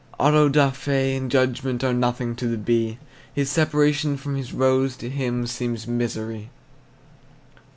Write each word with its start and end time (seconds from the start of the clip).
Auto 0.19 0.49
da 0.49 0.71
fe 0.71 1.15
and 1.15 1.29
judgment 1.29 1.83
Are 1.83 1.93
nothing 1.93 2.35
to 2.37 2.47
the 2.47 2.57
bee; 2.57 2.97
His 3.35 3.51
separation 3.51 4.17
from 4.17 4.35
his 4.35 4.51
rose 4.51 4.97
To 4.97 5.11
him 5.11 5.45
seems 5.45 5.85
misery. 5.85 6.49